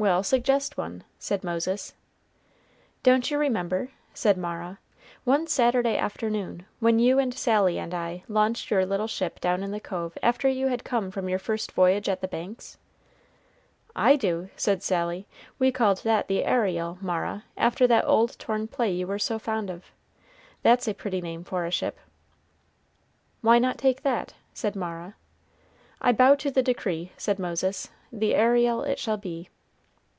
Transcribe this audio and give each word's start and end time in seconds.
"Well, 0.00 0.22
suggest 0.22 0.76
one," 0.76 1.02
said 1.18 1.42
Moses. 1.42 1.92
"Don't 3.02 3.32
you 3.32 3.36
remember," 3.36 3.90
said 4.14 4.36
Mara, 4.38 4.78
"one 5.24 5.48
Saturday 5.48 5.96
afternoon, 5.96 6.64
when 6.78 7.00
you 7.00 7.18
and 7.18 7.34
Sally 7.34 7.80
and 7.80 7.92
I 7.92 8.22
launched 8.28 8.70
your 8.70 8.86
little 8.86 9.08
ship 9.08 9.40
down 9.40 9.64
in 9.64 9.72
the 9.72 9.80
cove 9.80 10.16
after 10.22 10.46
you 10.48 10.68
had 10.68 10.84
come 10.84 11.10
from 11.10 11.28
your 11.28 11.40
first 11.40 11.72
voyage 11.72 12.08
at 12.08 12.20
the 12.20 12.28
Banks?" 12.28 12.78
"I 13.96 14.14
do," 14.14 14.50
said 14.54 14.84
Sally. 14.84 15.26
"We 15.58 15.72
called 15.72 16.04
that 16.04 16.28
the 16.28 16.44
Ariel, 16.44 16.98
Mara, 17.00 17.42
after 17.56 17.88
that 17.88 18.06
old 18.06 18.38
torn 18.38 18.68
play 18.68 18.92
you 18.92 19.08
were 19.08 19.18
so 19.18 19.36
fond 19.36 19.68
of. 19.68 19.86
That's 20.62 20.86
a 20.86 20.94
pretty 20.94 21.20
name 21.20 21.42
for 21.42 21.64
a 21.64 21.72
ship." 21.72 21.98
"Why 23.40 23.58
not 23.58 23.78
take 23.78 24.02
that?" 24.02 24.34
said 24.54 24.76
Mara. 24.76 25.16
"I 26.00 26.12
bow 26.12 26.36
to 26.36 26.52
the 26.52 26.62
decree," 26.62 27.10
said 27.16 27.40
Moses. 27.40 27.88
"The 28.12 28.36
Ariel 28.36 28.84
it 28.84 29.00
shall 29.00 29.16
be." 29.16 29.48